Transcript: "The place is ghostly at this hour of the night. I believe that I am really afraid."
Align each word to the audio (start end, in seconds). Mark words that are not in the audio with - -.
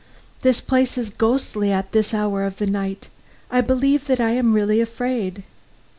"The 0.41 0.59
place 0.65 0.97
is 0.97 1.11
ghostly 1.11 1.71
at 1.71 1.91
this 1.91 2.11
hour 2.11 2.43
of 2.43 2.57
the 2.57 2.65
night. 2.65 3.09
I 3.51 3.61
believe 3.61 4.07
that 4.07 4.19
I 4.19 4.31
am 4.31 4.53
really 4.53 4.81
afraid." 4.81 5.43